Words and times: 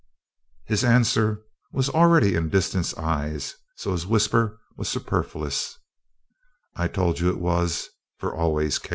Her 0.67 0.83
answer 0.87 1.43
was 1.71 1.87
already 1.87 2.33
in 2.33 2.49
Disston's 2.49 2.95
eyes 2.95 3.53
so 3.75 3.91
his 3.91 4.07
whisper 4.07 4.59
was 4.75 4.89
superfluous 4.89 5.77
"I 6.75 6.87
told 6.87 7.19
you 7.19 7.29
it 7.29 7.37
was 7.37 7.87
for 8.17 8.33
always, 8.33 8.79
Kate." 8.79 8.89